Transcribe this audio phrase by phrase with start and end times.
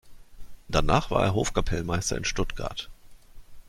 [0.67, 2.89] Danach war er Hofkapellmeister in Stuttgart.